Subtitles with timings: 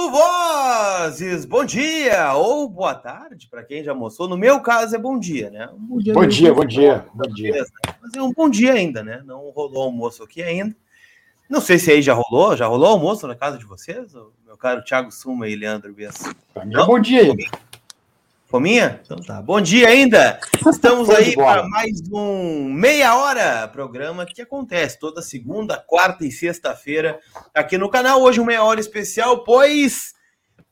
[0.00, 1.44] Almoço Vozes!
[1.44, 4.26] Bom dia ou boa tarde para quem já almoçou.
[4.26, 5.68] No meu caso é bom dia, né?
[5.74, 7.66] Um bom dia, bom dia, bom dia, bom dia.
[8.00, 9.22] Mas é um bom dia ainda, né?
[9.26, 10.74] Não rolou almoço aqui ainda.
[11.50, 14.14] Não sei se aí já rolou, já rolou almoço na casa de vocês?
[14.46, 16.22] Meu caro Thiago Suma e Leandro Bias.
[16.54, 17.44] Para mim é bom dia ainda.
[18.50, 19.00] Fominha?
[19.04, 19.40] Então tá.
[19.40, 20.40] Bom dia ainda.
[20.68, 27.20] Estamos aí para mais um meia hora programa que acontece toda segunda, quarta e sexta-feira
[27.54, 28.20] aqui no canal.
[28.20, 30.14] Hoje um meia hora especial, pois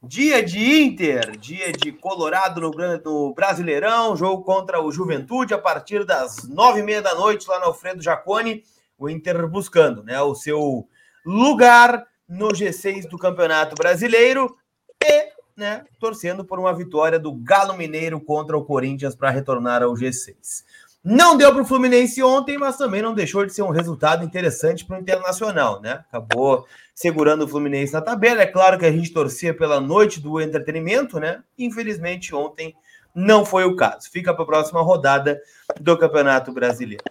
[0.02, 6.04] dia de Inter, dia de Colorado no, no Brasileirão, jogo contra o Juventude a partir
[6.04, 8.64] das nove e meia da noite lá no Alfredo Jaconi.
[8.98, 10.88] O Inter buscando, né, o seu
[11.24, 14.56] lugar no G6 do Campeonato Brasileiro
[15.00, 19.92] e né, torcendo por uma vitória do Galo Mineiro contra o Corinthians para retornar ao
[19.92, 20.62] G6.
[21.02, 24.84] Não deu para o Fluminense ontem, mas também não deixou de ser um resultado interessante
[24.84, 26.04] para o Internacional, né?
[26.08, 26.64] Acabou
[26.94, 28.42] segurando o Fluminense na tabela.
[28.42, 31.42] É claro que a gente torcia pela noite do entretenimento, né?
[31.58, 32.74] Infelizmente, ontem
[33.12, 34.10] não foi o caso.
[34.10, 35.40] Fica para a próxima rodada
[35.80, 37.02] do Campeonato Brasileiro.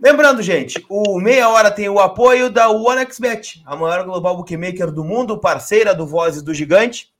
[0.00, 5.04] Lembrando, gente, o Meia Hora tem o apoio da OneXBet, a maior global bookmaker do
[5.04, 7.13] mundo, parceira do Vozes do Gigante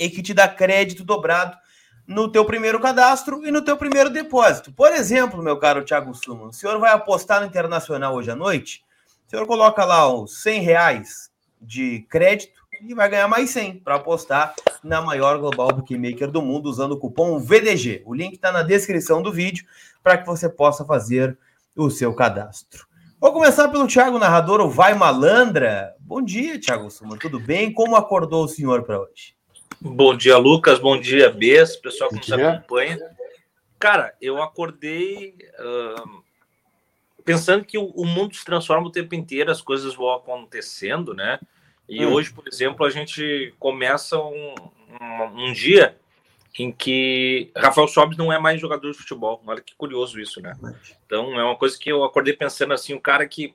[0.00, 1.54] e que te dá crédito dobrado
[2.06, 4.72] no teu primeiro cadastro e no teu primeiro depósito.
[4.72, 8.82] Por exemplo, meu caro Thiago Suman, o senhor vai apostar no Internacional hoje à noite,
[9.26, 13.96] o senhor coloca lá os 100 reais de crédito e vai ganhar mais 100 para
[13.96, 18.02] apostar na maior global bookmaker do mundo usando o cupom VDG.
[18.06, 19.66] O link está na descrição do vídeo
[20.02, 21.38] para que você possa fazer
[21.76, 22.86] o seu cadastro.
[23.20, 25.94] Vou começar pelo Thiago Narrador, o Vai Malandra.
[26.00, 27.70] Bom dia, Thiago Suman, tudo bem?
[27.70, 29.38] Como acordou o senhor para hoje?
[29.82, 30.78] Bom dia, Lucas.
[30.78, 32.98] Bom dia, Bess, pessoal que nos acompanha.
[33.78, 36.22] Cara, eu acordei uh,
[37.24, 41.40] pensando que o, o, mundo se transforma o tempo inteiro, as coisas vão acontecendo, né?
[41.88, 42.12] E hum.
[42.12, 44.54] hoje, por exemplo, a gente começa um,
[45.00, 45.96] um, um, dia
[46.58, 49.42] em que Rafael Sobis não é mais jogador de futebol.
[49.46, 50.52] Olha que curioso isso, né?
[51.06, 53.54] Então é uma coisa que eu acordei pensando assim, o cara que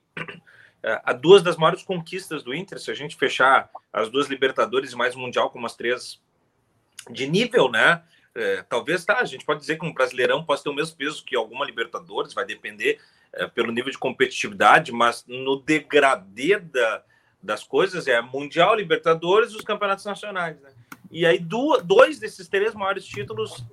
[1.04, 4.96] a duas das maiores conquistas do Inter, se a gente fechar as duas Libertadores e
[4.96, 6.22] mais Mundial como as três
[7.10, 8.04] de nível, né?
[8.34, 11.24] É, talvez tá, a gente pode dizer que um Brasileirão pode ter o mesmo peso
[11.24, 13.00] que alguma Libertadores, vai depender
[13.34, 17.04] é, pelo nível de competitividade, mas no degradê da,
[17.42, 20.72] das coisas é Mundial, Libertadores os campeonatos nacionais, né?
[21.10, 23.64] E aí do, dois desses três maiores títulos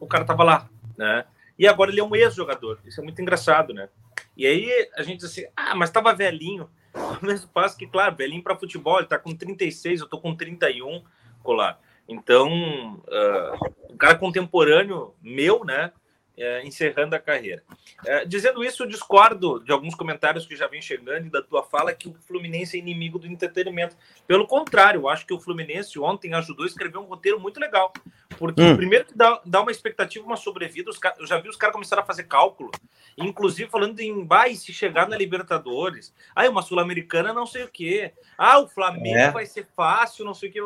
[0.00, 1.24] o cara tava lá, né?
[1.56, 2.80] E agora ele é um ex-jogador.
[2.84, 3.88] Isso é muito engraçado, né?
[4.36, 6.68] E aí a gente assim, ah, mas estava velhinho.
[7.22, 10.34] O mesmo passo que, claro, velhinho para futebol, ele está com 36, eu estou com
[10.34, 11.02] 31,
[11.42, 11.80] colar.
[12.06, 12.48] Então,
[12.96, 15.90] uh, um cara contemporâneo meu, né?
[16.36, 17.62] É, encerrando a carreira.
[18.04, 21.62] É, dizendo isso, eu discordo de alguns comentários que já vem chegando e da tua
[21.62, 23.96] fala que o Fluminense é inimigo do entretenimento.
[24.26, 27.92] Pelo contrário, eu acho que o Fluminense ontem ajudou a escrever um roteiro muito legal.
[28.38, 28.76] Porque, hum.
[28.76, 30.90] primeiro, que dá, dá uma expectativa, uma sobrevida.
[30.90, 32.70] Os eu já vi os caras começaram a fazer cálculo,
[33.16, 36.14] inclusive falando em vai se chegar na Libertadores.
[36.34, 38.12] Ah, uma Sul-Americana, não sei o quê.
[38.36, 39.30] Ah, o Flamengo é.
[39.30, 40.60] vai ser fácil, não sei o quê.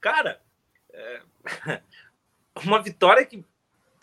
[0.00, 0.40] Cara,
[0.92, 1.22] é...
[2.64, 3.44] uma vitória que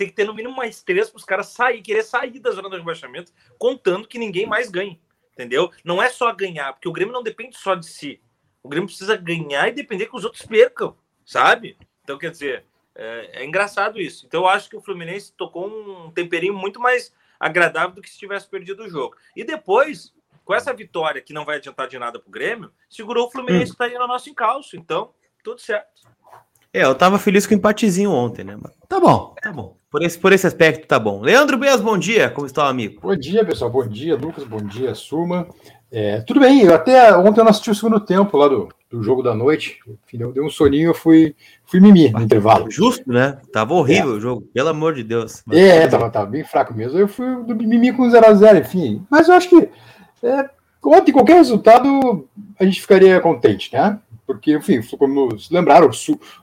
[0.02, 2.68] tem que ter no mínimo mais três para os caras sair, querer sair da zona
[2.68, 5.00] do rebaixamento, contando que ninguém mais ganhe.
[5.34, 5.72] Entendeu?
[5.84, 8.20] Não é só ganhar, porque o Grêmio não depende só de si.
[8.64, 11.78] O Grêmio precisa ganhar e depender que os outros percam, sabe?
[12.04, 12.66] Então, quer dizer,
[12.96, 14.26] é, é engraçado isso.
[14.26, 18.18] Então, eu acho que o Fluminense tocou um temperinho muito mais agradável do que se
[18.18, 19.16] tivesse perdido o jogo.
[19.36, 20.12] E depois,
[20.44, 23.72] com essa vitória que não vai adiantar de nada para o Grêmio, segurou o Fluminense
[23.72, 23.76] hum.
[23.76, 24.76] que está indo no nosso encalço.
[24.76, 25.14] Então,
[25.44, 26.02] tudo certo.
[26.74, 28.58] É, eu tava feliz com o empatezinho ontem, né?
[28.88, 29.81] Tá bom, tá bom.
[29.92, 31.20] Por esse, por esse aspecto, tá bom.
[31.20, 32.30] Leandro Bias, bom dia.
[32.30, 33.02] Como está, amigo?
[33.02, 33.70] Bom dia, pessoal.
[33.70, 34.46] Bom dia, Lucas.
[34.46, 35.46] Bom dia, Suma.
[35.92, 39.04] É, tudo bem, eu até ontem eu não assisti o segundo tempo lá do, do
[39.04, 39.80] jogo da noite.
[39.86, 41.36] Enfim, deu um soninho, eu fui,
[41.66, 42.72] fui mimi no intervalo.
[42.72, 43.38] Justo, né?
[43.52, 44.16] Tava horrível é.
[44.16, 45.44] o jogo, pelo amor de Deus.
[45.46, 45.58] Mas...
[45.58, 46.98] É, tava, tava bem fraco mesmo.
[46.98, 49.06] Eu fui do mimi com 0x0, enfim.
[49.10, 49.68] Mas eu acho que
[50.24, 50.50] é,
[50.82, 52.26] ontem, qualquer resultado,
[52.58, 54.00] a gente ficaria contente, né?
[54.34, 55.90] Porque, enfim, como se lembraram,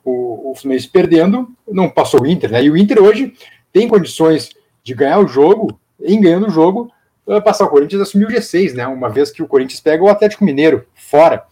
[0.04, 2.62] o, o, Fluminense perdendo, não passou o Inter, né?
[2.62, 3.34] E o Inter hoje
[3.72, 4.50] tem condições
[4.82, 6.90] de ganhar o jogo, em ganhando o jogo,
[7.44, 8.86] passar o Corinthians assumir o G6, né?
[8.86, 11.44] Uma vez que o Corinthians pega o Atlético Mineiro fora.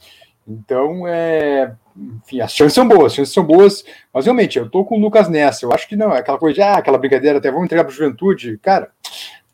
[0.49, 4.85] Então, é, enfim, as chances são boas, as chances são boas, mas realmente, eu tô
[4.85, 5.65] com o Lucas nessa.
[5.65, 7.93] Eu acho que não, é aquela coisa de, ah, aquela brincadeira, até vamos entregar para
[7.93, 8.59] juventude.
[8.59, 8.91] Cara,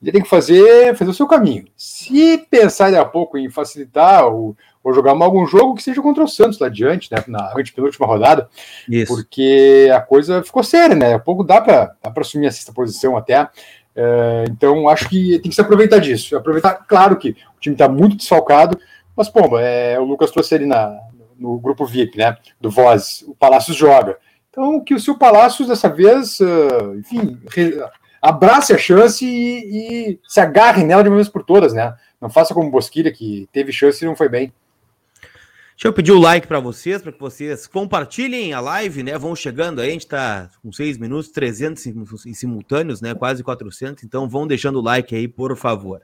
[0.02, 1.64] ele tem que fazer, fazer o seu caminho.
[1.76, 6.24] Se pensar daqui a pouco em facilitar o ou jogar algum jogo que seja contra
[6.24, 8.48] o Santos lá adiante, né, na penúltima rodada,
[8.88, 9.14] Isso.
[9.14, 11.14] porque a coisa ficou séria, né?
[11.14, 13.48] A pouco dá para assumir a sexta posição até.
[13.94, 16.36] É, então acho que tem que se aproveitar disso.
[16.36, 18.76] Aproveitar, claro que o time está muito desfalcado,
[19.16, 20.98] mas pô, é, o Lucas trouxe ali na,
[21.38, 22.36] no grupo VIP, né?
[22.60, 23.22] Do Voz.
[23.28, 24.18] O Palácios joga.
[24.50, 27.38] Então, que o seu Palácios, dessa vez, uh, enfim,
[28.22, 31.92] abrace a chance e, e, se agarre nela de uma vez por todas, né?
[32.20, 34.52] Não faça como Bosquilha, que teve chance e não foi bem.
[35.74, 39.18] Deixa eu pedir o like para vocês, para que vocês compartilhem a live, né?
[39.18, 41.84] Vão chegando aí, a gente está com 6 minutos, 300
[42.26, 43.14] em simultâneos, né?
[43.14, 46.00] Quase 400, então vão deixando o like aí, por favor.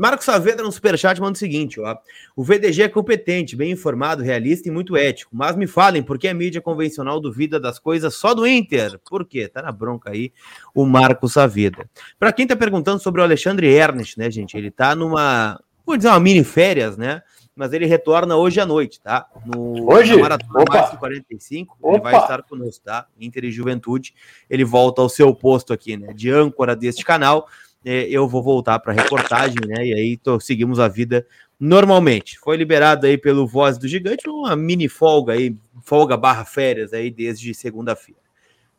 [0.00, 1.94] Marcos Saavedra no superchat manda o seguinte, ó.
[2.34, 5.30] O VDG é competente, bem informado, realista e muito ético.
[5.30, 8.98] Mas me falem, por que a mídia convencional duvida das coisas só do Inter?
[9.10, 9.46] Por quê?
[9.46, 10.32] Tá na bronca aí
[10.74, 11.86] o Marcos Saavedra.
[12.18, 14.56] Para quem tá perguntando sobre o Alexandre Ernest, né, gente?
[14.56, 17.20] Ele tá numa, vou dizer, uma mini férias, né?
[17.54, 19.26] mas ele retorna hoje à noite, tá?
[19.44, 20.16] No, hoje?
[20.16, 20.80] Na Maratona Opa.
[20.80, 21.92] Mais 45, Opa.
[21.92, 23.06] ele vai estar conosco, tá?
[23.20, 24.14] Inter e Juventude,
[24.48, 26.14] ele volta ao seu posto aqui, né?
[26.14, 27.46] De âncora deste canal,
[27.84, 29.86] eu vou voltar para reportagem, né?
[29.86, 31.26] E aí tô, seguimos a vida
[31.58, 32.38] normalmente.
[32.38, 37.10] Foi liberado aí pelo Voz do Gigante uma mini folga aí, folga barra férias aí
[37.10, 38.20] desde segunda-feira.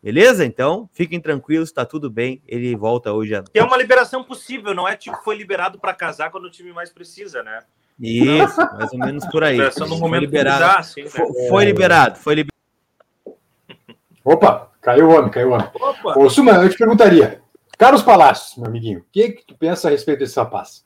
[0.04, 0.44] Beleza?
[0.44, 2.42] Então, fiquem tranquilos, tá tudo bem.
[2.48, 3.52] Ele volta hoje à noite.
[3.54, 6.90] É uma liberação possível, não é tipo foi liberado para casar quando o time mais
[6.92, 7.60] precisa, né?
[8.00, 9.58] Isso, mais ou menos por aí.
[9.58, 10.66] No foi liberado.
[10.66, 11.10] Usar, foi, né?
[11.50, 12.52] foi, liberado, foi liberado.
[14.26, 15.68] Opa, caiu o homem, caiu o homem.
[15.76, 16.18] Opa.
[16.18, 17.42] Ô, Suma, eu te perguntaria.
[17.82, 20.86] Carlos Palácios, meu amiguinho, o que, que tu pensa a respeito desse rapaz?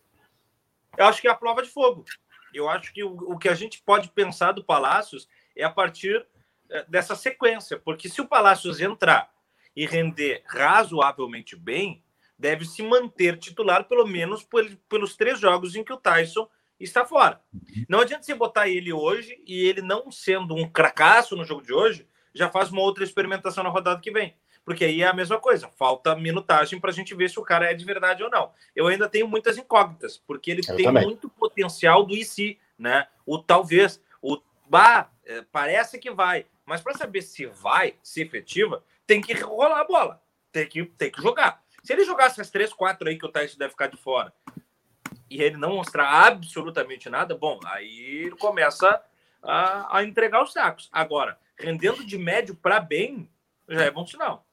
[0.97, 2.05] Eu acho que é a prova de fogo.
[2.53, 5.27] Eu acho que o, o que a gente pode pensar do Palácios
[5.57, 6.25] é a partir
[6.69, 9.29] eh, dessa sequência, porque se o Palácios entrar
[9.75, 12.01] e render razoavelmente bem,
[12.39, 14.47] deve se manter titular pelo menos
[14.87, 16.47] pelos três jogos em que o Tyson
[16.79, 17.41] está fora.
[17.53, 17.85] Uhum.
[17.89, 21.73] Não adianta você botar ele hoje e ele não sendo um cracaço no jogo de
[21.73, 24.33] hoje, já faz uma outra experimentação na rodada que vem.
[24.65, 27.69] Porque aí é a mesma coisa, falta minutagem para a gente ver se o cara
[27.69, 28.51] é de verdade ou não.
[28.75, 31.05] Eu ainda tenho muitas incógnitas, porque ele Eu tem também.
[31.05, 33.07] muito potencial do IC, né?
[33.27, 38.83] O talvez, o bah, é, parece que vai, mas para saber se vai, se efetiva,
[39.05, 40.21] tem que rolar a bola,
[40.51, 41.63] tem que, tem que jogar.
[41.83, 44.33] Se ele jogasse as três, quatro aí que o Tyson deve ficar de fora,
[45.29, 48.99] e ele não mostrar absolutamente nada, bom, aí ele começa
[49.43, 50.89] a, a entregar os sacos.
[50.91, 53.29] Agora, rendendo de médio para bem,
[53.69, 54.45] já é bom sinal.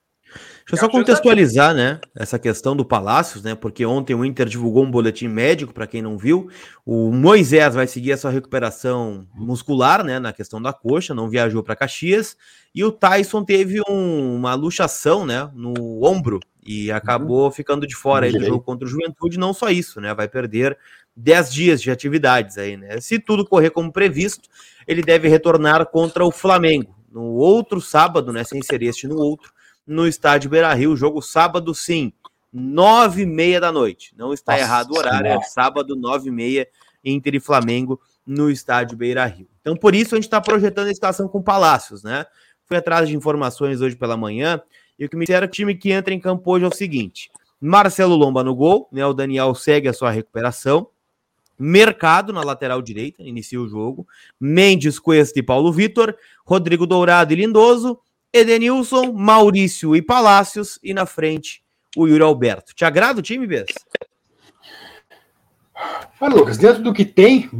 [0.69, 4.85] Deixa eu só contextualizar, né, essa questão do Palácios, né, porque ontem o Inter divulgou
[4.85, 6.49] um boletim médico, para quem não viu,
[6.87, 11.63] o Moisés vai seguir a sua recuperação muscular, né, na questão da coxa, não viajou
[11.63, 12.37] para Caxias,
[12.75, 17.51] e o Tyson teve um, uma luxação, né, no ombro, e acabou uhum.
[17.51, 20.79] ficando de fora aí do jogo contra o Juventude, não só isso, né, vai perder
[21.17, 24.49] 10 dias de atividades aí, né, se tudo correr como previsto,
[24.87, 29.53] ele deve retornar contra o Flamengo, no outro sábado, né, sem ser este no outro,
[29.87, 32.13] no estádio Beira Rio, jogo sábado sim,
[32.53, 36.33] nove e meia da noite, não está Nossa, errado o horário, é sábado nove e
[36.33, 36.69] meia,
[37.05, 39.49] Inter e Flamengo no estádio Beira Rio.
[39.61, 42.27] Então por isso a gente está projetando a situação com Palácios, né,
[42.65, 44.61] fui atrás de informações hoje pela manhã,
[44.99, 46.69] e o que me disseram é que o time que entra em campo hoje é
[46.69, 49.05] o seguinte: Marcelo Lomba no gol, né?
[49.07, 50.89] O Daniel segue a sua recuperação.
[51.59, 54.07] Mercado na lateral direita, inicia o jogo.
[54.41, 56.17] Mendes, Cuesta e Paulo Vitor.
[56.45, 58.01] Rodrigo Dourado e Lindoso.
[58.33, 60.79] Edenilson, Maurício e Palácios.
[60.83, 61.63] E na frente,
[61.97, 62.75] o Yuri Alberto.
[62.75, 63.75] Te agrada o time, Bess?
[66.21, 67.51] Ah, Lucas, dentro do que tem,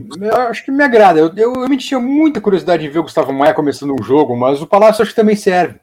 [0.49, 1.19] acho que me agrada.
[1.19, 4.37] Eu, eu, eu me tinha muita curiosidade de ver o Gustavo Maia começando um jogo,
[4.37, 5.81] mas o Palácio acho que também serve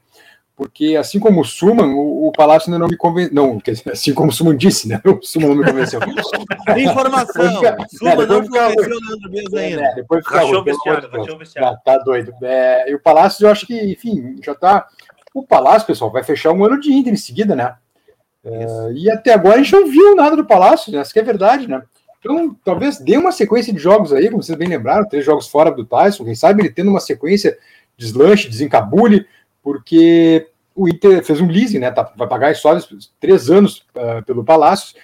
[0.60, 3.34] porque assim como o Suman, o, o Palácio ainda não me convenceu.
[3.34, 3.58] Não,
[3.90, 5.00] assim como o Suman disse, né?
[5.06, 5.98] O Suman não me convenceu.
[6.76, 7.56] Informação.
[7.56, 9.82] Fica, Suman é, não convenceu o Leandro Bez ainda.
[9.82, 10.62] É, depois fica ruim,
[11.54, 12.34] tá, tá doido.
[12.42, 14.86] É, e o Palácio, eu acho que, enfim, já tá.
[15.32, 17.76] O Palácio, pessoal, vai fechar um ano de Inter em seguida, né?
[18.44, 20.98] É, e até agora a gente não viu nada do Palácio, né?
[20.98, 21.82] Essa que é verdade, né?
[22.18, 25.70] Então, talvez dê uma sequência de jogos aí, como vocês bem lembraram, três jogos fora
[25.70, 27.56] do Tyson, quem sabe ele tendo uma sequência
[27.96, 29.26] deslanche, desencabule,
[29.62, 30.49] porque
[30.80, 31.90] o Inter fez um leasing, né?
[31.90, 32.76] Tá, vai pagar só
[33.20, 34.96] três anos uh, pelo Palácio.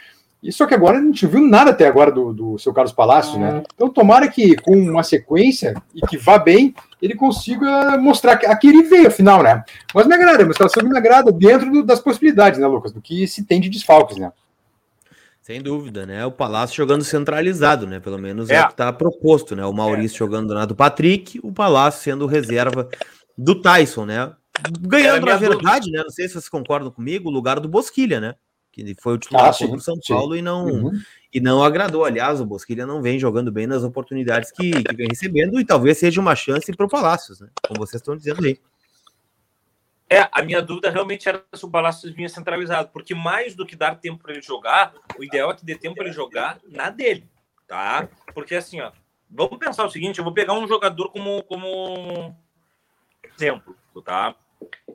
[0.42, 2.92] E só que agora a gente não viu nada até agora do, do seu Carlos
[2.92, 3.62] Palácio, né?
[3.74, 8.68] Então tomara que com uma sequência e que vá bem, ele consiga mostrar que aqui
[8.68, 9.64] ele veio, afinal, né?
[9.94, 12.92] Mas me agrada, uma situação que me agrada dentro do, das possibilidades, né, Lucas?
[12.92, 14.32] Do que se tem de desfalques, né?
[15.42, 16.24] Sem dúvida, né?
[16.24, 18.00] O Palácio jogando centralizado, né?
[18.00, 19.64] Pelo menos é, é o que está proposto, né?
[19.66, 20.18] O Maurício é.
[20.18, 22.88] jogando do lado do Patrick, o Palácio sendo reserva
[23.36, 24.32] do Tyson, né?
[24.80, 25.98] Ganhando, na verdade, dúvida.
[25.98, 26.04] né?
[26.04, 28.34] Não sei se vocês concordam comigo, o lugar do Bosquilha, né?
[28.72, 30.40] Que foi o titular ah, do São Paulo sim.
[30.40, 30.92] e não, uhum.
[31.32, 32.04] e não agradou.
[32.04, 35.98] Aliás, o Bosquilha não vem jogando bem nas oportunidades que, que vem recebendo, e talvez
[35.98, 37.48] seja uma chance para o Palácios, né?
[37.66, 38.58] Como vocês estão dizendo aí.
[40.08, 43.74] É, a minha dúvida realmente era se o Palácios vinha centralizado, porque mais do que
[43.74, 46.90] dar tempo para ele jogar, o ideal é que dê tempo para ele jogar na
[46.90, 47.28] dele,
[47.66, 48.08] tá?
[48.32, 48.92] Porque assim, ó,
[49.28, 52.36] vamos pensar o seguinte: eu vou pegar um jogador como, como
[53.34, 54.36] exemplo, tá?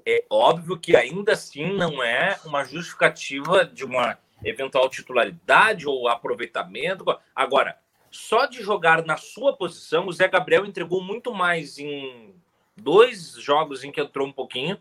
[0.05, 7.05] É óbvio que ainda assim não é uma justificativa de uma eventual titularidade ou aproveitamento.
[7.35, 7.77] Agora,
[8.09, 12.33] só de jogar na sua posição, o Zé Gabriel entregou muito mais em
[12.75, 14.77] dois jogos em que entrou um pouquinho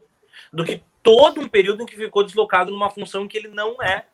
[0.53, 4.07] do que todo um período em que ficou deslocado numa função que ele não é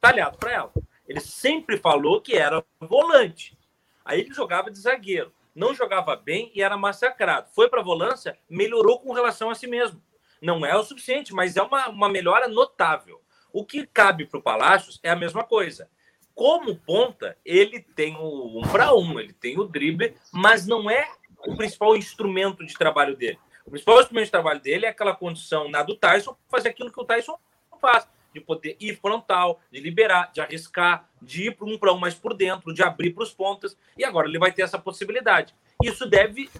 [0.00, 0.72] talhado para ela.
[1.08, 3.56] Ele sempre falou que era volante.
[4.04, 7.48] Aí ele jogava de zagueiro, não jogava bem e era massacrado.
[7.54, 10.02] Foi para a volância, melhorou com relação a si mesmo.
[10.40, 13.20] Não é o suficiente, mas é uma, uma melhora notável.
[13.52, 15.88] O que cabe para o Palácios é a mesma coisa.
[16.34, 21.06] Como ponta, ele tem o um para um, ele tem o drible, mas não é
[21.46, 23.38] o principal instrumento de trabalho dele.
[23.66, 27.00] O principal instrumento de trabalho dele é aquela condição na do Tyson, fazer aquilo que
[27.00, 27.38] o Tyson
[27.80, 31.98] faz, de poder ir frontal, de liberar, de arriscar, de ir para um para um
[31.98, 33.76] mais por dentro, de abrir para os pontas.
[33.96, 35.54] E agora ele vai ter essa possibilidade.
[35.82, 36.50] Isso deve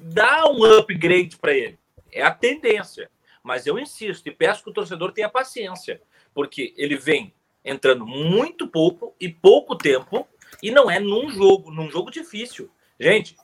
[0.00, 1.78] dar um upgrade para ele.
[2.12, 3.10] É a tendência.
[3.42, 6.02] Mas eu insisto e peço que o torcedor tenha paciência,
[6.34, 7.32] porque ele vem
[7.64, 10.26] entrando muito pouco e pouco tempo,
[10.62, 12.70] e não é num jogo, num jogo difícil.
[12.98, 13.36] Gente,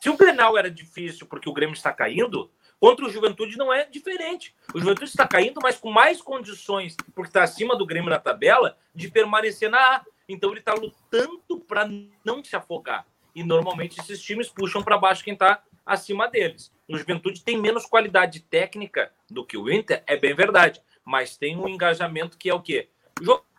[0.00, 2.50] se o Grenal era difícil porque o Grêmio está caindo,
[2.84, 4.54] contra o Juventude não é diferente.
[4.74, 8.76] O Juventude está caindo, mas com mais condições, porque está acima do Grêmio na tabela,
[8.94, 10.04] de permanecer na A.
[10.28, 11.88] Então ele está lutando para
[12.22, 13.06] não se afogar.
[13.34, 16.70] E normalmente esses times puxam para baixo quem está acima deles.
[16.86, 20.82] O Juventude tem menos qualidade técnica do que o Inter, é bem verdade.
[21.02, 22.90] Mas tem um engajamento que é o quê?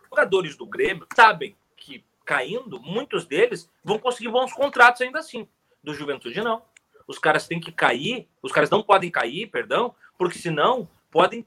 [0.08, 5.48] Jogadores do Grêmio sabem que caindo, muitos deles vão conseguir bons contratos ainda assim
[5.82, 6.62] do Juventude, não.
[7.06, 11.46] Os caras têm que cair, os caras não podem cair, perdão, porque senão podem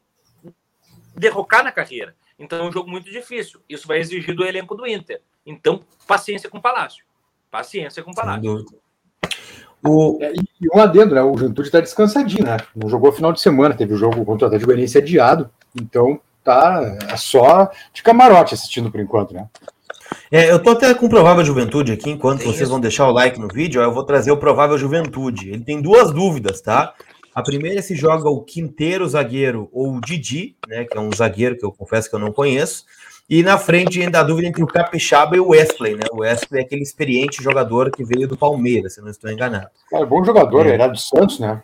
[1.15, 2.15] derrocar na carreira.
[2.37, 3.59] Então é um jogo muito difícil.
[3.67, 5.21] Isso vai exigir do elenco do Inter.
[5.45, 7.03] Então, paciência com o Palácio.
[7.51, 8.65] Paciência com o Palácio.
[9.83, 10.17] O...
[10.21, 11.21] É, e um adendo, né?
[11.21, 12.57] O Juventude está descansadinho, né?
[12.75, 15.49] Não jogou final de semana, teve o jogo contra o Atlético Goianiense adiado.
[15.75, 19.47] Então tá é só de camarote assistindo por enquanto, né?
[20.31, 22.71] É, eu tô até com provável juventude aqui, enquanto tem vocês isso.
[22.71, 25.49] vão deixar o like no vídeo, eu vou trazer o provável juventude.
[25.49, 26.93] Ele tem duas dúvidas, tá?
[27.33, 30.85] A primeira é se joga o Quinteiro zagueiro ou o Didi, né?
[30.85, 32.85] Que é um zagueiro que eu confesso que eu não conheço.
[33.29, 36.05] E na frente ainda a dúvida entre o Capixaba e o Wesley, né?
[36.11, 39.69] O Wesley é aquele experiente jogador que veio do Palmeiras, se não estou enganado.
[39.93, 40.73] É bom jogador, é.
[40.73, 41.61] era do Santos, né?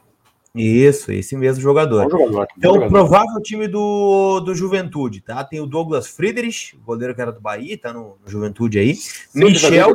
[0.55, 2.09] Isso, esse mesmo jogador.
[2.09, 2.89] jogador então, jogador.
[2.89, 5.43] provável time do, do Juventude, tá?
[5.43, 8.95] Tem o Douglas Friedrich, goleiro que era do Bahia, tá no, no Juventude aí.
[8.95, 9.93] Sim, Michel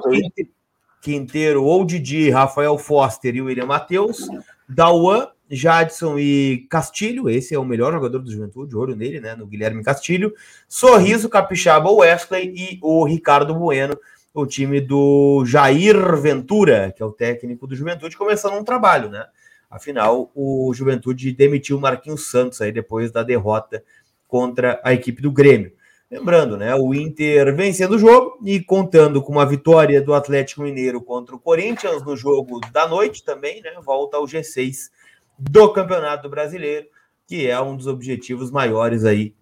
[1.00, 4.28] Quinteiro, ou Didi, Rafael Foster e William Matheus.
[4.68, 9.34] Dauan, Jadson e Castilho, esse é o melhor jogador do Juventude, olho nele, né?
[9.34, 10.34] No Guilherme Castilho.
[10.68, 13.98] Sorriso, Capixaba, Wesley e o Ricardo Bueno,
[14.34, 19.24] o time do Jair Ventura, que é o técnico do Juventude, começando um trabalho, né?
[19.70, 23.84] Afinal, o Juventude demitiu o Marquinhos Santos aí depois da derrota
[24.26, 25.72] contra a equipe do Grêmio.
[26.10, 31.00] Lembrando, né, o Inter vencendo o jogo e contando com uma vitória do Atlético Mineiro
[31.00, 34.90] contra o Corinthians no jogo da noite também, né, volta ao G6
[35.38, 36.88] do Campeonato Brasileiro,
[37.28, 39.36] que é um dos objetivos maiores aí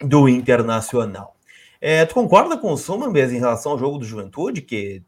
[0.00, 1.36] do Internacional.
[1.80, 5.04] É, tu concorda com o Sumambes em relação ao jogo do Juventude, que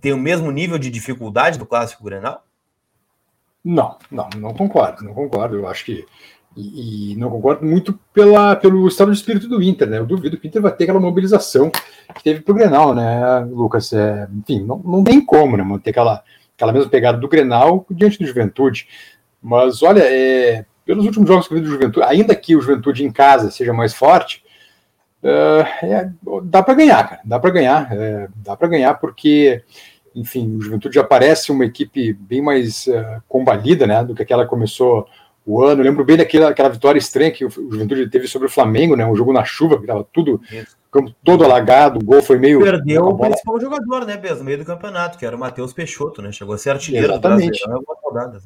[0.00, 2.44] tem o mesmo nível de dificuldade do Clássico Grenal?
[3.64, 5.56] Não, não, não concordo, não concordo.
[5.56, 6.04] Eu acho que.
[6.56, 9.98] E, e, não concordo muito pela, pelo estado de espírito do Inter, né?
[9.98, 13.92] Eu duvido que o Inter vai ter aquela mobilização que teve pro Grenal, né, Lucas?
[13.92, 15.62] É, enfim, não, não tem como, né?
[15.62, 16.24] Manter aquela,
[16.56, 18.88] aquela mesma pegada do Grenal diante do Juventude.
[19.40, 23.04] Mas olha, é, pelos últimos jogos que eu vi do Juventude, ainda que o Juventude
[23.04, 24.42] em casa seja mais forte,
[25.22, 26.10] uh, é,
[26.44, 27.20] dá para ganhar, cara.
[27.24, 29.62] Dá para ganhar, é, dá para ganhar porque
[30.14, 34.44] enfim, o Juventude já parece uma equipe bem mais uh, combalida, né, do que aquela
[34.44, 35.06] que começou
[35.46, 35.80] o ano.
[35.80, 39.06] Eu lembro bem daquela aquela vitória estranha que o Juventude teve sobre o Flamengo, né,
[39.06, 40.40] um jogo na chuva, que estava tudo
[40.90, 44.58] campo todo alagado, o gol foi meio perdeu o principal jogador, né, Bez, no meio
[44.58, 47.60] do campeonato, que era o Matheus Peixoto, né, chegou a ser artilheiro Exatamente.
[47.60, 48.40] do Brasileirão,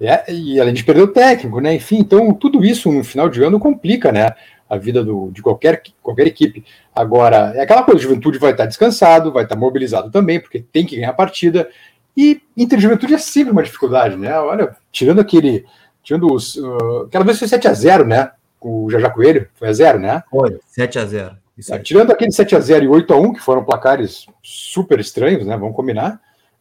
[0.00, 1.74] é, e além de perder o técnico, né?
[1.74, 4.30] Enfim, então tudo isso no final de ano complica, né?
[4.68, 6.64] A vida do, de qualquer, qualquer equipe.
[6.94, 10.96] Agora, é aquela coisa, Juventude vai estar descansado, vai estar mobilizado também, porque tem que
[10.96, 11.68] ganhar a partida.
[12.16, 14.38] E Inter Juventude é sempre uma dificuldade, né?
[14.38, 15.64] Olha, tirando aquele.
[16.02, 16.56] Tirando os.
[16.56, 18.30] Uh, aquela vez foi 7x0, né?
[18.58, 20.22] Com o Jajá Coelho, foi a 0, né?
[20.30, 21.36] Foi, 7x0.
[21.70, 25.56] É, tirando aquele 7x0 e 8x1, que foram placares super estranhos, né?
[25.56, 26.20] Vamos combinar.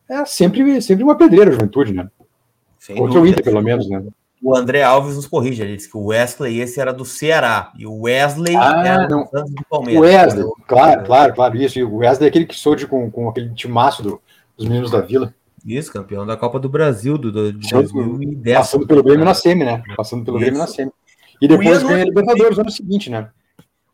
[0.10, 2.08] É sempre, sempre uma pedreira a juventude, né?
[2.80, 3.38] Sem Contra dúvida.
[3.38, 4.04] o Inter, pelo menos, né?
[4.46, 7.88] O André Alves nos corrige, ele disse que o Wesley esse era do Ceará e
[7.88, 9.24] o Wesley ah, era não.
[9.24, 10.00] do Palmeiras.
[10.00, 11.80] O Wesley, claro, claro, claro, isso.
[11.80, 14.22] E o Wesley é aquele que soube com, com aquele timaço do,
[14.56, 15.34] Os meninos da Vila.
[15.66, 18.56] Isso, campeão da Copa do Brasil do, do, de 2010.
[18.56, 19.82] Passando pelo Grêmio na semi, né?
[19.98, 20.38] Passando pelo.
[20.38, 20.92] Grêmio na semi.
[21.42, 23.32] E depois ganha a Libertadores no ano seguinte, né?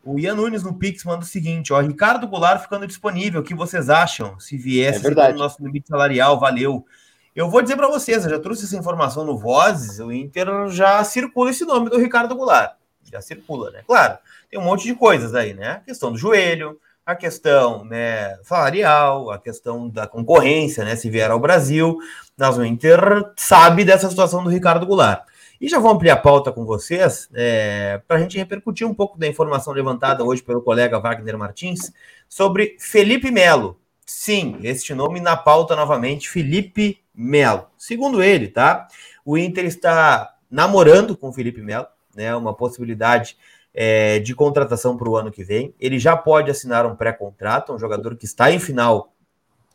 [0.04, 3.40] O Ian Nunes no Pix manda o seguinte: ó, Ricardo Goulart ficando disponível.
[3.40, 4.38] O que vocês acham?
[4.38, 6.84] Se viesse é no nosso limite salarial, valeu.
[7.34, 11.02] Eu vou dizer para vocês, eu já trouxe essa informação no Vozes, o Inter já
[11.02, 12.76] circula esse nome do Ricardo Goulart.
[13.10, 13.82] Já circula, né?
[13.86, 14.18] Claro,
[14.50, 15.70] tem um monte de coisas aí, né?
[15.70, 20.94] A questão do joelho, a questão né, salarial, a questão da concorrência, né?
[20.94, 21.98] Se vier ao Brasil,
[22.36, 23.00] nós o Inter
[23.34, 25.24] sabe dessa situação do Ricardo Goulart.
[25.58, 29.18] E já vou ampliar a pauta com vocês, é, para a gente repercutir um pouco
[29.18, 31.92] da informação levantada hoje pelo colega Wagner Martins
[32.28, 33.80] sobre Felipe Melo.
[34.14, 37.66] Sim, este nome na pauta novamente, Felipe Melo.
[37.78, 38.86] Segundo ele, tá?
[39.24, 42.36] O Inter está namorando com o Felipe Melo, né?
[42.36, 43.36] Uma possibilidade
[43.74, 45.74] é, de contratação para o ano que vem.
[45.80, 49.12] Ele já pode assinar um pré-contrato, um jogador que está em final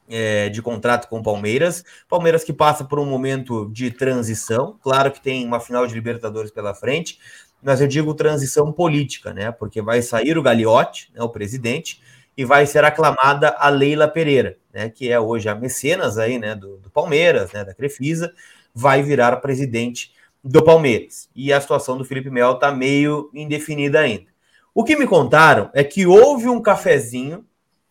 [0.07, 1.83] é, de contrato com o Palmeiras.
[2.07, 4.77] Palmeiras que passa por um momento de transição.
[4.81, 7.19] Claro que tem uma final de Libertadores pela frente,
[7.61, 9.51] mas eu digo transição política, né?
[9.51, 11.99] Porque vai sair o Gagliotti, né, o presidente,
[12.37, 14.89] e vai ser aclamada a Leila Pereira, né?
[14.89, 16.53] Que é hoje a mecenas aí, né?
[16.53, 17.65] Do, do Palmeiras, né?
[17.65, 18.31] Da Crefisa,
[18.73, 21.27] vai virar presidente do Palmeiras.
[21.35, 24.27] E a situação do Felipe Melo está meio indefinida ainda.
[24.73, 27.43] O que me contaram é que houve um cafezinho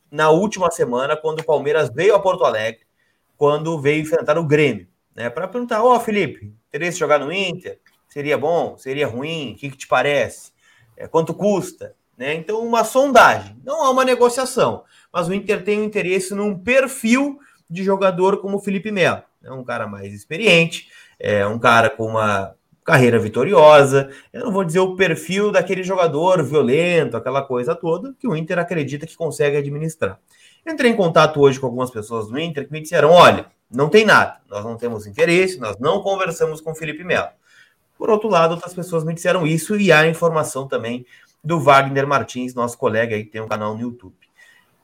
[0.09, 2.87] na última semana, quando o Palmeiras veio a Porto Alegre,
[3.37, 5.29] quando veio enfrentar o Grêmio, né?
[5.29, 7.81] Para perguntar: Ó, oh, Felipe, interesse jogar no Inter?
[8.09, 8.79] Seria bom?
[8.79, 9.53] Seria ruim?
[9.53, 10.53] O que, que te parece?
[10.97, 11.95] É, quanto custa?
[12.17, 12.35] Né?
[12.35, 17.39] Então, uma sondagem, não há uma negociação, mas o Inter tem um interesse num perfil
[17.69, 22.07] de jogador como o Felipe Melo, é um cara mais experiente, é um cara com
[22.07, 24.11] uma carreira vitoriosa.
[24.33, 28.59] Eu não vou dizer o perfil daquele jogador violento, aquela coisa toda, que o Inter
[28.59, 30.19] acredita que consegue administrar.
[30.67, 34.05] entrei em contato hoje com algumas pessoas do Inter que me disseram: olha, não tem
[34.05, 37.29] nada, nós não temos interesse, nós não conversamos com o Felipe Melo.
[37.99, 41.07] Por outro lado, outras pessoas me disseram isso e há informação também
[41.47, 44.15] do Wagner Martins, nosso colega aí que tem um canal no YouTube.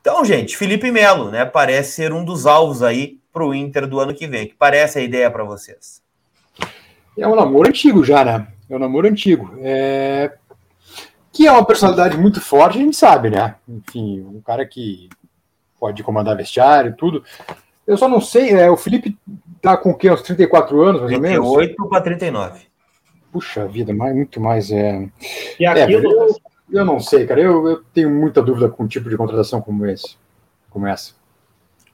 [0.01, 3.99] Então, gente, Felipe Melo, né, parece ser um dos alvos aí para o Inter do
[3.99, 4.47] ano que vem.
[4.47, 6.01] Que parece a ideia para vocês?
[7.19, 8.47] É um namoro antigo já, né?
[8.71, 9.55] É um namoro antigo.
[9.59, 10.33] É...
[11.33, 13.57] Que é uma personalidade muito forte, a gente sabe, né?
[13.69, 15.09] Enfim, um cara que
[15.81, 17.25] pode comandar vestiário e tudo.
[17.85, 19.19] Eu só não sei, é, o Felipe
[19.61, 20.11] tá com o quê?
[20.11, 21.67] Uns 34 anos, mais 38 ou menos?
[21.67, 22.61] 38 para 39.
[23.33, 24.71] Puxa vida, mais, muito mais.
[24.71, 25.09] É...
[25.59, 26.23] E aquilo...
[26.25, 26.42] É,
[26.73, 27.41] eu, não sei, cara.
[27.41, 30.17] Eu, eu tenho muita dúvida com um tipo de contratação como esse.
[30.71, 31.13] Como essa.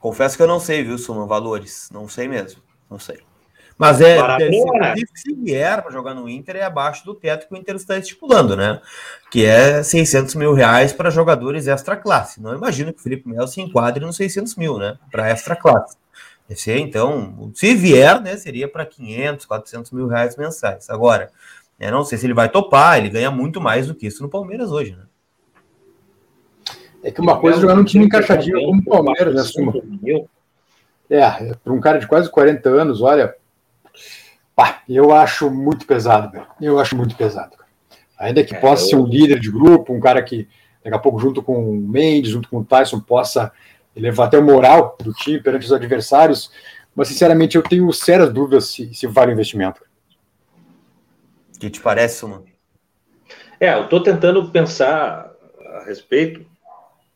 [0.00, 1.26] Confesso que eu não sei, viu, Suma?
[1.26, 1.88] Valores.
[1.92, 2.62] Não sei mesmo.
[2.90, 3.18] Não sei.
[3.76, 7.56] Mas é, é se vier para jogar no Inter, é abaixo do teto que o
[7.56, 8.80] Inter está estipulando, né?
[9.30, 12.42] Que é 600 mil reais para jogadores extra classe.
[12.42, 14.98] Não imagino que o Felipe Melo se enquadre nos 600 mil, né?
[15.12, 15.96] Para extra classe.
[16.50, 20.88] Esse, então, se vier, né, seria para 500, 400 mil reais mensais.
[20.88, 21.30] Agora,
[21.78, 24.28] né, não sei se ele vai topar, ele ganha muito mais do que isso no
[24.28, 25.04] Palmeiras hoje, né?
[27.02, 29.72] É que uma coisa é jogar num time encaixadinho como o Palmeiras, né, Suma?
[31.08, 33.34] É, para um cara de quase 40 anos, olha,
[34.58, 36.44] Pá, eu acho muito pesado, velho.
[36.60, 37.52] Eu acho muito pesado.
[38.18, 38.88] Ainda que é, possa eu...
[38.88, 40.48] ser um líder de grupo, um cara que
[40.82, 43.52] daqui a pouco, junto com o Mendes, junto com o Tyson, possa
[43.94, 46.50] levar até o moral do time perante os adversários.
[46.92, 49.80] Mas, sinceramente, eu tenho sérias dúvidas se, se vale o investimento.
[51.58, 52.46] O que te parece, mano?
[53.60, 55.30] É, eu estou tentando pensar
[55.74, 56.46] a respeito,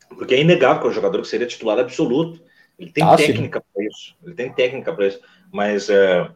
[0.09, 2.43] porque é inegável que é um jogador que seria titular absoluto.
[2.79, 4.17] Ele tem ah, técnica para isso.
[4.23, 5.21] Ele tem técnica para isso.
[5.51, 5.89] Mas.
[5.89, 6.31] É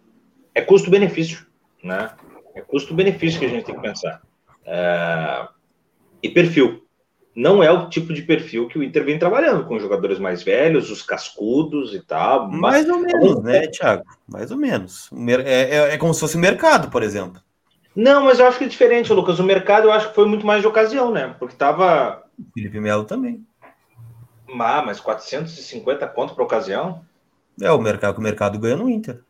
[0.57, 1.47] é custo-benefício,
[1.85, 2.13] né?
[2.55, 4.23] É custo-benefício que a gente tem que pensar.
[4.65, 5.47] É...
[6.23, 6.83] E perfil.
[7.35, 10.91] Não é o tipo de perfil que o Inter vem trabalhando, com jogadores mais velhos,
[10.91, 12.51] os cascudos e tal.
[12.51, 14.03] Mais ou menos, né, Thiago?
[14.27, 15.11] Mais ou menos.
[15.45, 17.43] É, é, é como se fosse mercado, por exemplo.
[17.97, 19.41] Não, mas eu acho que é diferente, Lucas.
[19.41, 21.35] O mercado eu acho que foi muito mais de ocasião, né?
[21.39, 22.25] Porque tava.
[22.53, 23.43] Felipe Melo também.
[24.61, 27.03] Ah, mas 450 conto para ocasião?
[27.61, 29.23] É o mercado, o mercado ganha no Inter.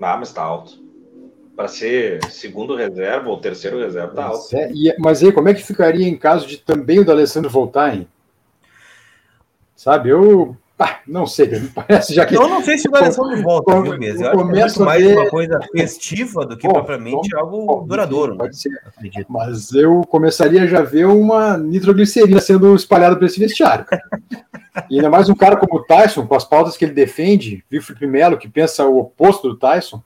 [0.00, 0.82] Ah, mas tá alto.
[1.54, 4.56] Para ser segundo reserva ou terceiro reserva, tá alto.
[4.56, 7.94] É, e, mas aí, como é que ficaria em caso de também o D'Alessandro voltar,
[7.94, 8.08] hein?
[9.76, 12.36] Sabe, eu ah, não sei, parece já que.
[12.36, 14.24] Eu não sei se o D'Alessandro volta, com, viu mesmo?
[14.24, 18.36] Eu começo mais uma coisa festiva do que bom, propriamente bom, algo bom, duradouro.
[18.36, 18.60] Pode né?
[18.60, 18.82] ser.
[18.86, 19.26] Acredito.
[19.28, 23.84] Mas eu começaria já a ver uma nitroglicerina sendo espalhada por esse vestiário.
[24.88, 27.82] E ainda mais um cara como o Tyson, com as pautas que ele defende, viu
[27.82, 30.00] Felipe Melo, que pensa o oposto do Tyson.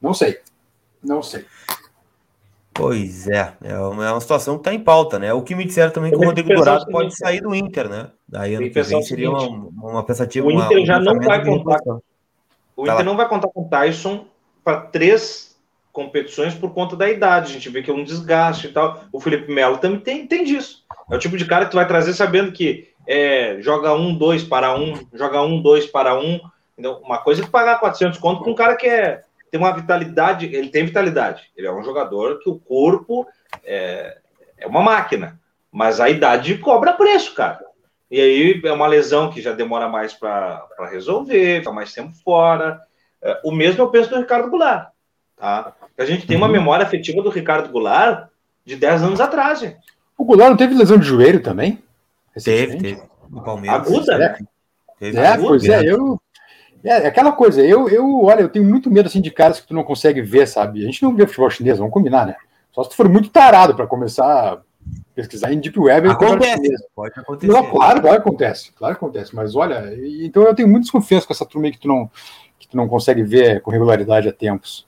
[0.00, 0.38] Não sei.
[1.04, 1.44] Não sei.
[2.74, 5.32] Pois é, é uma, é uma situação que está em pauta, né?
[5.32, 8.08] O que me disseram também que o Rodrigo Dourado pode sair do Inter, né?
[8.26, 10.46] Daí ano que vem seria uma, uma pensativa.
[10.46, 11.78] O Inter uma, já não vai contar.
[12.74, 14.24] O Inter não vai contar com o Tyson
[14.64, 15.52] para três
[15.92, 17.50] competições por conta da idade.
[17.50, 19.04] A gente vê que é um desgaste e tal.
[19.12, 20.82] O Felipe Melo também tem, tem disso.
[21.10, 24.42] É o tipo de cara que tu vai trazer sabendo que é, joga um, dois
[24.42, 26.40] para um, joga um, dois para um.
[26.78, 30.46] Então, uma coisa é pagar 400 conto com um cara que é, tem uma vitalidade,
[30.46, 31.42] ele tem vitalidade.
[31.54, 33.26] Ele é um jogador que o corpo
[33.62, 34.16] é,
[34.56, 35.38] é uma máquina,
[35.70, 37.60] mas a idade cobra preço, cara.
[38.10, 42.80] E aí é uma lesão que já demora mais para resolver, fica mais tempo fora.
[43.20, 44.88] É, o mesmo eu penso do Ricardo Goulart.
[45.36, 45.74] Tá?
[45.98, 46.52] A gente tem uma uhum.
[46.52, 48.28] memória afetiva do Ricardo Goulart
[48.64, 49.80] de 10 anos atrás, gente.
[50.16, 51.82] O Goulart não teve lesão de joelho também?
[52.42, 53.02] Teve, teve.
[53.28, 53.86] No Palmeiras.
[53.86, 54.38] Aguda, né?
[54.98, 56.18] Teve é, aguda, pois é, eu.
[56.84, 59.74] É, aquela coisa, eu, eu, olha, eu tenho muito medo assim de caras que tu
[59.74, 60.82] não consegue ver, sabe?
[60.82, 62.36] A gente não vê futebol chinês, vamos combinar, né?
[62.72, 64.58] Só se tu for muito tarado para começar a
[65.14, 66.08] pesquisar em Deep Web.
[66.08, 67.52] Acontece, pode acontecer.
[67.52, 69.92] Não, claro, claro acontece, claro que acontece, mas olha,
[70.24, 72.10] então eu tenho muita desconfiança com essa turma aí que tu não,
[72.58, 74.86] que tu não consegue ver com regularidade há tempos.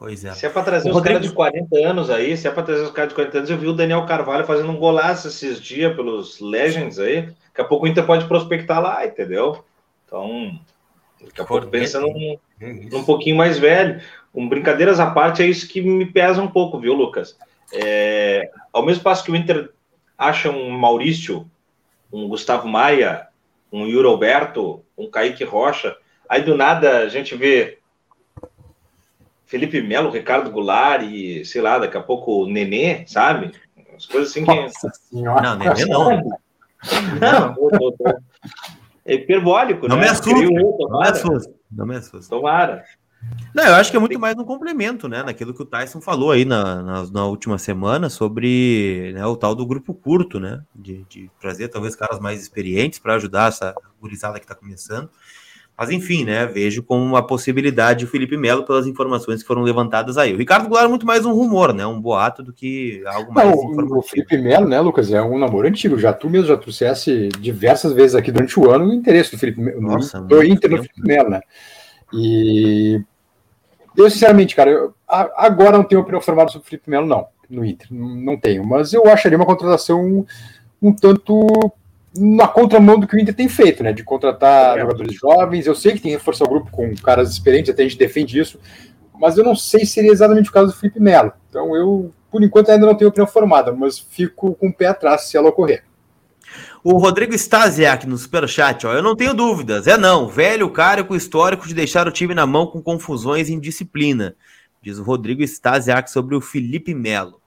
[0.00, 0.32] Pois é.
[0.32, 1.18] Se é para trazer o os Rodrigo...
[1.18, 3.58] caras de 40 anos aí, se é para trazer os caras de 40 anos, eu
[3.58, 7.22] vi o Daniel Carvalho fazendo um golaço esses dias pelos Legends aí.
[7.22, 9.62] Daqui a pouco o Inter pode prospectar lá, entendeu?
[10.06, 10.58] Então,
[11.26, 14.00] daqui a pouco pensa num, num pouquinho mais velho.
[14.32, 17.36] Com brincadeiras à parte, é isso que me pesa um pouco, viu, Lucas?
[17.72, 19.70] É, ao mesmo passo que o Inter
[20.16, 21.50] acha um Maurício,
[22.12, 23.28] um Gustavo Maia,
[23.72, 25.96] um Yuri Alberto, um Kaique Rocha,
[26.28, 27.78] aí do nada a gente vê
[29.46, 33.52] Felipe Melo, Ricardo Goulart e, sei lá, daqui a pouco o Nenê, sabe?
[33.96, 34.54] As coisas assim que.
[34.54, 35.42] Nossa senhora.
[35.42, 36.40] Não, Nenê não.
[37.20, 38.20] Não, tô, tô,
[39.10, 40.02] é hiperbólico, não né?
[40.02, 41.54] Me assusta, não me assusta.
[41.70, 42.30] Não me assusta.
[42.30, 42.84] Tomara.
[43.54, 45.22] Não, eu acho que é muito mais um complemento, né?
[45.22, 49.54] Naquilo que o Tyson falou aí na, na, na última semana sobre né, o tal
[49.54, 50.62] do grupo curto, né?
[50.74, 55.10] De, de trazer talvez caras mais experientes para ajudar essa gurizada que está começando.
[55.80, 56.44] Mas enfim, né?
[56.44, 60.34] Vejo como uma possibilidade o Felipe Melo pelas informações que foram levantadas aí.
[60.34, 61.86] O Ricardo Goulart é muito mais um rumor, né?
[61.86, 65.66] Um boato do que algo mais Não, O Felipe Melo, né, Lucas, é um namoro
[65.66, 65.98] antigo.
[65.98, 69.58] Já tu mesmo já trouxesse diversas vezes aqui durante o ano o interesse do Felipe
[69.58, 71.40] Melo, Nossa, do Inter no Felipe Melo, né?
[72.12, 73.02] E
[73.96, 77.64] eu, sinceramente, cara, eu, agora não tenho opinião formada sobre o Felipe Melo, não, no
[77.64, 77.88] Inter.
[77.90, 78.66] Não tenho.
[78.66, 80.26] Mas eu acharia uma contratação
[80.82, 81.72] um tanto
[82.16, 83.92] na contramão do que o Inter tem feito, né?
[83.92, 84.80] De contratar é.
[84.80, 85.66] jogadores jovens.
[85.66, 88.38] Eu sei que tem que reforçar o grupo com caras experientes, até a gente defende
[88.38, 88.58] isso,
[89.18, 91.32] mas eu não sei se seria exatamente o caso do Felipe Melo.
[91.48, 95.22] Então eu, por enquanto, ainda não tenho opinião formada, mas fico com o pé atrás
[95.22, 95.84] se ela ocorrer.
[96.82, 98.94] O Rodrigo Stasiak no superchat, ó.
[98.94, 99.86] Eu não tenho dúvidas.
[99.86, 100.26] É não.
[100.26, 104.34] Velho cara com histórico de deixar o time na mão com confusões e indisciplina.
[104.82, 107.39] Diz o Rodrigo Stasiak sobre o Felipe Melo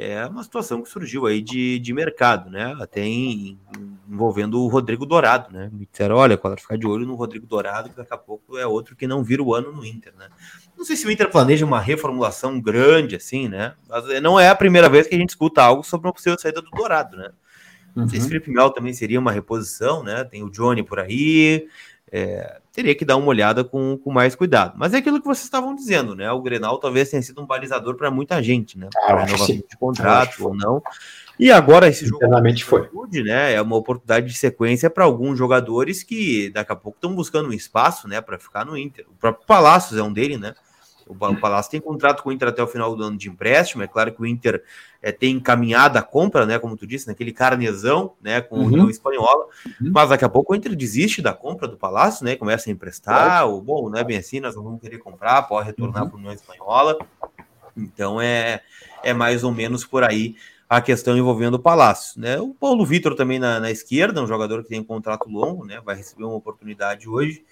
[0.00, 2.76] é uma situação que surgiu aí de, de mercado, né?
[2.80, 3.58] Até em,
[4.08, 5.70] envolvendo o Rodrigo Dourado, né?
[5.72, 8.66] Me disseram, olha, quando ficar de olho no Rodrigo Dourado, que daqui a pouco é
[8.66, 10.28] outro que não vira o ano no Inter, né?
[10.76, 13.74] Não sei se o Inter planeja uma reformulação grande, assim, né?
[13.88, 16.62] Mas não é a primeira vez que a gente escuta algo sobre uma possível saída
[16.62, 17.30] do Dourado, né?
[17.94, 18.30] Não sei se uhum.
[18.30, 20.22] Felipe Melo também seria uma reposição, né?
[20.22, 21.66] Tem o Johnny por aí,
[22.12, 24.74] é, teria que dar uma olhada com, com mais cuidado.
[24.76, 26.30] Mas é aquilo que vocês estavam dizendo, né?
[26.30, 28.88] O Grenal talvez tenha sido um balizador para muita gente, né?
[29.02, 30.80] Ah, renovação de contrato ou não.
[31.40, 32.20] E agora esse jogo
[32.64, 32.88] foi.
[33.24, 33.52] né?
[33.52, 37.52] É uma oportunidade de sequência para alguns jogadores que daqui a pouco estão buscando um
[37.52, 39.06] espaço, né, para ficar no Inter.
[39.10, 40.54] O próprio Palácios é um dele, né?
[41.08, 43.82] O Palácio tem contrato com o Inter até o final do ano de empréstimo.
[43.82, 44.62] É claro que o Inter
[45.02, 46.58] é, tem encaminhado a compra, né?
[46.58, 48.40] Como tu disse, naquele carnezão, né?
[48.40, 48.62] Com uhum.
[48.62, 49.46] o União Espanhola.
[49.80, 49.90] Uhum.
[49.92, 52.36] Mas daqui a pouco o Inter desiste da compra do Palácio, né?
[52.36, 53.48] Começa a emprestar.
[53.48, 56.10] O bom, não é bem assim, nós não vamos querer comprar, pode retornar uhum.
[56.10, 56.98] para a União Espanhola.
[57.76, 58.60] Então é,
[59.02, 60.34] é mais ou menos por aí
[60.68, 62.20] a questão envolvendo o Palácio.
[62.20, 62.38] Né?
[62.38, 65.80] O Paulo Vitor também na, na, esquerda, um jogador que tem um contrato longo, né?
[65.82, 67.42] vai receber uma oportunidade hoje,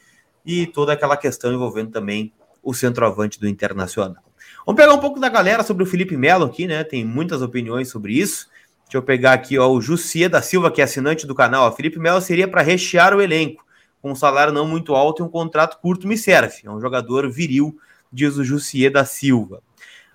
[0.44, 2.32] e toda aquela questão envolvendo também
[2.66, 4.24] o centroavante do Internacional.
[4.66, 6.82] Vamos pegar um pouco da galera sobre o Felipe Melo aqui, né?
[6.82, 8.48] Tem muitas opiniões sobre isso.
[8.82, 11.68] Deixa eu pegar aqui ó, o Jussier da Silva, que é assinante do canal.
[11.68, 13.64] O Felipe Melo seria para rechear o elenco,
[14.02, 16.62] com um salário não muito alto e um contrato curto me serve.
[16.64, 17.78] É um jogador viril,
[18.12, 19.62] diz o Jussier da Silva.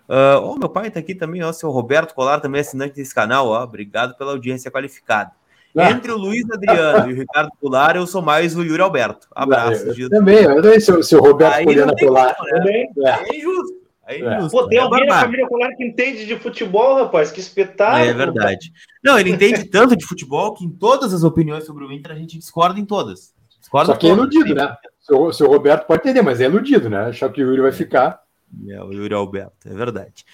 [0.10, 3.16] Uh, oh, meu pai tá aqui também, ó, seu Roberto Colar, também é assinante desse
[3.16, 5.32] canal, ó, obrigado pela audiência qualificada.
[5.78, 5.92] Ah.
[5.92, 9.28] Entre o Luiz Adriano e o Ricardo Goulart, eu sou mais o Yuri Alberto.
[9.34, 9.86] Abraço.
[9.88, 12.36] Eu, eu também, eu também sou, o Roberto Poliana Colar.
[12.66, 12.86] Né?
[12.98, 13.10] É.
[13.10, 13.82] é injusto.
[14.06, 14.58] É, é injusto.
[14.58, 18.04] Pô, tem é alguém na família Colar que entende de futebol, rapaz, que espetáculo.
[18.04, 18.72] É verdade.
[19.04, 22.16] Não, ele entende tanto de futebol que em todas as opiniões sobre o Inter a
[22.16, 23.34] gente discorda em todas.
[23.60, 24.76] Discorda Só que é iludido, né?
[25.10, 27.06] O seu Roberto pode entender, mas é iludido, né?
[27.06, 28.22] Achar que o Yuri vai ficar.
[28.68, 30.26] É, o Yuri Alberto, é verdade.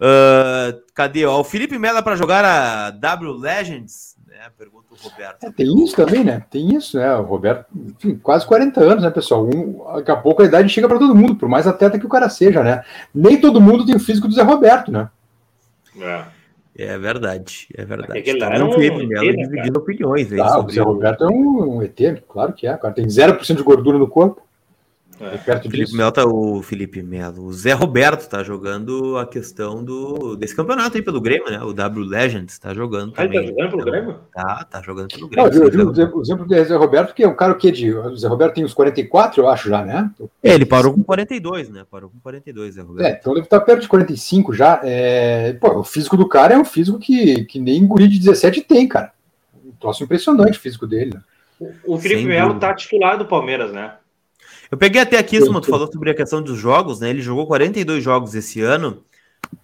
[0.00, 1.24] Uh, cadê?
[1.24, 4.13] Ó, o Felipe Mela para jogar a W Legends?
[4.34, 4.50] Né?
[4.58, 5.44] Pergunta o Roberto.
[5.44, 6.44] É, tem isso também, né?
[6.50, 7.14] Tem isso, né?
[7.14, 9.46] O Roberto, enfim, quase 40 anos, né, pessoal?
[9.46, 12.08] Um, daqui a pouco a idade chega para todo mundo, por mais atleta que o
[12.08, 12.82] cara seja, né?
[13.14, 15.08] Nem todo mundo tem o físico do Zé Roberto, né?
[16.00, 16.24] É.
[16.76, 18.18] É verdade, é verdade.
[18.18, 20.40] Aquele tá era um Felipe Melo né, dividindo opiniões aí.
[20.40, 21.96] Ah, o Zé Roberto é um, um ET,
[22.28, 22.74] claro que é.
[22.74, 24.42] O cara tem 0% de gordura no corpo.
[25.20, 25.36] É.
[25.38, 27.44] Perto Felipe Melo tá, o Felipe Melo.
[27.44, 31.62] O Zé Roberto tá jogando a questão do desse campeonato aí pelo Grêmio, né?
[31.62, 33.38] O W Legends tá jogando ah, também.
[33.38, 34.16] Ah, tá jogando pelo Grêmio?
[34.32, 35.50] Tá, tá jogando pelo Grêmio.
[35.50, 37.92] Não, eu, eu, eu, o exemplo do Zé Roberto, que é um cara que de.
[37.94, 40.10] O Zé Roberto tem uns 44, eu acho, já, né?
[40.42, 41.84] É, ele parou com 42, né?
[41.90, 43.06] Parou com 42, Zé Roberto.
[43.06, 44.80] É, então deve estar perto de 45 já.
[44.82, 45.52] É...
[45.54, 48.88] Pô, o físico do cara é um físico que, que nem guri de 17 tem,
[48.88, 49.12] cara.
[49.64, 51.12] Um troço impressionante o físico dele.
[51.14, 51.20] Né?
[51.84, 53.94] O, o Felipe Melo tá titular do Palmeiras, né?
[54.74, 57.08] Eu peguei até aqui, Suma, tu falou sobre a questão dos jogos, né?
[57.08, 59.04] Ele jogou 42 jogos esse ano,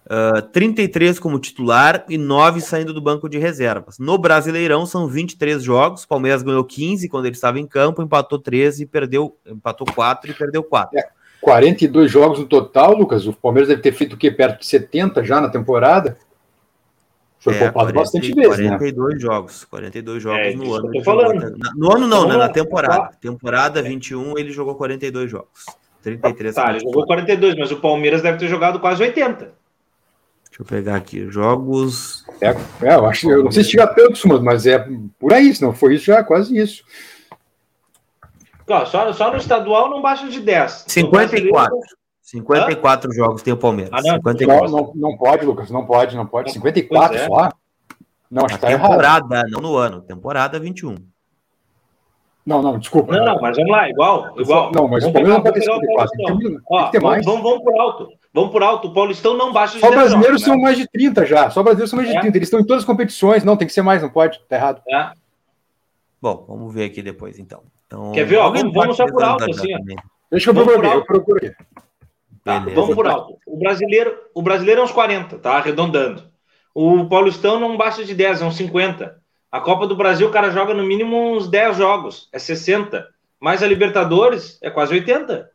[0.09, 3.99] uh, ah, 33 como titular e 9 saindo do banco de reservas.
[3.99, 8.83] No Brasileirão são 23 jogos, Palmeiras ganhou 15 quando ele estava em campo, empatou 13
[8.83, 10.97] e perdeu, empatou 4 e perdeu 4.
[10.97, 11.09] É,
[11.41, 13.27] 42 jogos no total, Lucas.
[13.27, 14.31] O Palmeiras deve ter feito o quê?
[14.31, 16.17] Perto de 70 já na temporada?
[17.41, 19.19] Foi é, poupado 40, bastante vezes, 42 né?
[19.19, 21.03] jogos, 42 jogos é, no ano.
[21.03, 21.57] Falando.
[21.75, 23.17] no ano não, né, na temporada.
[23.19, 25.65] Temporada 21 ele jogou 42 jogos.
[26.03, 29.37] 33 Tá, ele jogou 42, mas o Palmeiras deve ter jogado quase 80.
[30.49, 32.25] Deixa eu pegar aqui, jogos...
[32.39, 32.49] É,
[32.85, 35.73] é eu acho, eu não sei se chega tanto, mas é por aí, se não
[35.73, 36.83] foi isso, já é quase isso.
[38.67, 40.85] Só, só no estadual não baixa de 10.
[40.87, 41.75] 54.
[42.31, 43.13] 54 Hã?
[43.13, 43.91] jogos tem o Palmeiras.
[43.93, 44.19] Ah, não.
[44.23, 46.51] Não, não, não, pode, Lucas, não pode, não pode.
[46.53, 47.25] 54 é.
[47.25, 47.51] só?
[48.29, 49.49] Não, acho que tá temporada, errado.
[49.49, 50.95] não no ano, temporada 21.
[52.45, 53.13] Não, não, desculpa.
[53.13, 54.33] Não, não, mas vamos lá, igual.
[54.39, 54.71] igual.
[54.73, 56.11] Não, mas vamos o Palmeiras não pode ter 54.
[56.15, 58.09] Tem que, Ó, tem que vamos, vamos, vamos por alto.
[58.33, 58.87] Vamos por alto.
[58.87, 60.47] O Paulistão não baixa de Só brasileiros né?
[60.47, 61.49] são mais de 30 já.
[61.49, 62.21] Só brasileiros são mais de é.
[62.21, 62.37] 30.
[62.37, 63.43] Eles estão em todas as competições.
[63.43, 64.39] Não, tem que ser mais, não pode.
[64.47, 64.81] Tá errado.
[64.89, 65.11] É.
[66.21, 67.61] Bom, vamos ver aqui depois, então.
[67.85, 68.37] então Quer ver?
[68.37, 69.67] Ó, vamos, vamos só por alto, assim.
[70.31, 71.51] Deixa eu procurar, eu procurei.
[72.43, 73.37] Tá, vamos por alto.
[73.45, 75.57] O brasileiro, o brasileiro é uns 40, tá?
[75.57, 76.23] Arredondando.
[76.73, 79.21] O Paulistão não baixa de 10, é uns 50.
[79.51, 83.07] A Copa do Brasil, o cara joga no mínimo uns 10 jogos, é 60.
[83.39, 85.51] Mas a Libertadores é quase 80.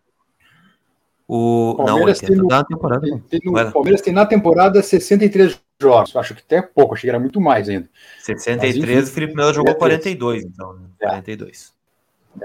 [1.28, 3.00] O Palmeiras não, 80 tem no, temporada.
[3.00, 6.14] Tem, tem no, Palmeiras tem na temporada 63 jogos.
[6.14, 7.88] Acho que até pouco, achei que era muito mais ainda.
[8.20, 10.88] 63, Mas, o Felipe Melo jogou 42, então, né?
[11.00, 11.75] 42.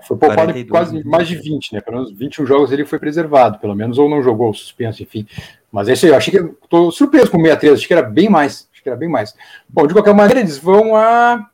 [0.08, 1.82] Foi poupado quase mais de 20, né?
[1.82, 5.25] Pelo menos 21 jogos ele foi preservado, pelo menos, ou não jogou suspenso, enfim.
[5.71, 6.54] Mas é isso aí, eu achei que.
[6.69, 8.69] Tô surpreso com o 63, achei que era bem mais.
[8.73, 9.36] Acho que era bem mais.
[9.69, 11.47] Bom, de qualquer maneira, eles vão a.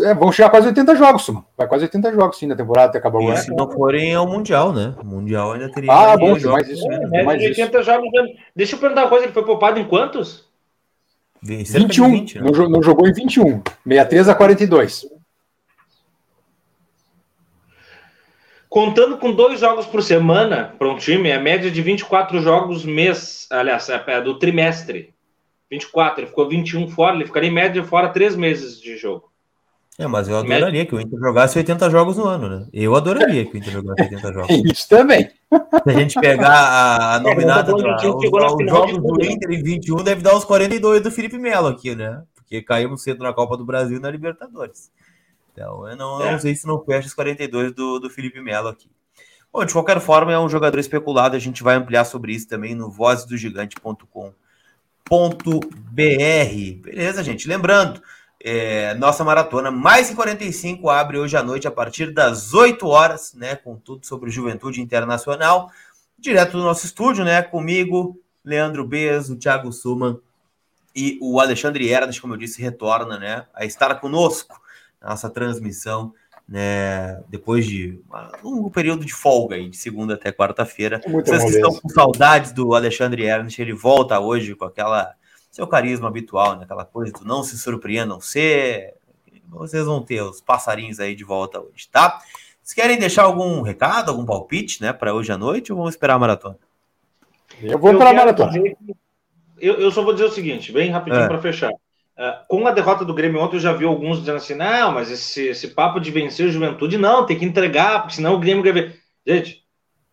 [0.00, 1.46] É, vão chegar a quase 80 jogos, mano.
[1.56, 3.36] Vai quase 80 jogos sim na temporada até acabar agora.
[3.36, 4.94] Se não forem ao Mundial, né?
[5.00, 5.92] O Mundial ainda teria.
[5.92, 6.90] Ah, bom, mais isso.
[6.90, 7.82] É, mais 80 isso.
[7.90, 8.08] jogos.
[8.54, 10.48] Deixa eu perguntar uma coisa: ele foi poupado em quantos?
[11.42, 12.10] 21.
[12.10, 12.50] 20, né?
[12.50, 13.62] não, não jogou em 21.
[13.86, 15.06] 63 a 42.
[18.70, 23.48] Contando com dois jogos por semana para um time, é média de 24 jogos mês,
[23.50, 25.12] aliás, é, é do trimestre.
[25.68, 29.28] 24, ele ficou 21 fora, ele ficaria em média fora três meses de jogo.
[29.98, 30.86] É, mas eu adoraria média...
[30.86, 32.66] que o Inter jogasse 80 jogos no ano, né?
[32.72, 34.62] Eu adoraria que o Inter jogasse 80 jogos.
[34.64, 35.28] Isso também.
[35.28, 40.22] Se a gente pegar a nominada, é, do, os, jogos do Inter em 21, deve
[40.22, 42.22] dar os 42 do Felipe Melo aqui, né?
[42.36, 44.92] Porque caímos cedo na Copa do Brasil e na Libertadores.
[45.52, 46.32] Então, eu não, é.
[46.32, 48.90] não sei se não fecha os 42 do, do Felipe Melo aqui.
[49.52, 51.34] Bom, de qualquer forma, é um jogador especulado.
[51.34, 54.32] A gente vai ampliar sobre isso também no vozdogigante.com.br.
[56.82, 57.48] Beleza, gente?
[57.48, 58.00] Lembrando,
[58.42, 63.34] é, nossa maratona mais que 45 abre hoje à noite a partir das 8 horas,
[63.34, 63.56] né?
[63.56, 65.68] Com tudo sobre juventude internacional.
[66.16, 67.42] Direto do nosso estúdio, né?
[67.42, 70.20] Comigo, Leandro Bez, o Thiago Suman
[70.94, 73.46] e o Alexandre Erdas, como eu disse, retorna, né?
[73.52, 74.60] A estar conosco
[75.02, 76.12] nossa transmissão,
[76.48, 78.00] né, depois de
[78.42, 81.00] um longo período de folga aí, de segunda até quarta-feira.
[81.06, 85.14] Vocês que estão com saudades do Alexandre Ernst, ele volta hoje com aquela
[85.50, 88.94] seu carisma habitual, né, aquela coisa do não se surpreendam ser.
[89.48, 92.20] Vocês vão ter os passarinhos aí de volta hoje, tá?
[92.62, 96.14] Vocês querem deixar algum recado, algum palpite, né, para hoje à noite ou vamos esperar
[96.14, 96.58] a maratona?
[97.60, 98.52] Eu vou para a maratona.
[99.58, 101.28] Eu, eu, só vou dizer o seguinte, bem rapidinho é.
[101.28, 101.72] para fechar.
[102.20, 105.10] Uh, com a derrota do Grêmio ontem, eu já vi alguns dizendo assim: não, mas
[105.10, 108.62] esse, esse papo de vencer o juventude, não, tem que entregar, porque senão o Grêmio.
[108.62, 108.92] Grêmio...
[109.26, 109.64] Gente,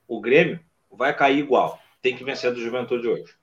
[0.08, 0.58] o Grêmio
[0.90, 1.78] vai cair igual.
[2.02, 3.36] Tem que vencer do juventude hoje.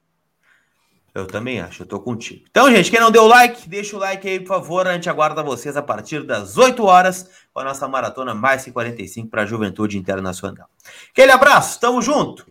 [1.14, 2.42] Eu também acho, eu tô contigo.
[2.50, 4.86] Então, gente, quem não deu like, deixa o like aí, por favor.
[4.88, 8.72] A gente aguarda vocês a partir das 8 horas com a nossa maratona mais que
[8.72, 10.68] 45 para a Juventude Internacional.
[11.10, 12.46] Aquele abraço, tamo junto.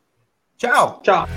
[0.58, 1.02] Tchau.
[1.02, 1.28] Tchau.